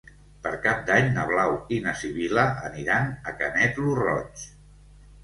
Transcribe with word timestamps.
Per 0.45 0.51
Cap 0.61 0.79
d'Any 0.85 1.09
na 1.17 1.25
Blau 1.31 1.53
i 1.77 1.77
na 1.83 1.93
Sibil·la 2.03 2.45
aniran 2.71 3.13
a 3.33 3.35
Canet 3.43 3.79
lo 3.85 3.93
Roig. 4.01 4.49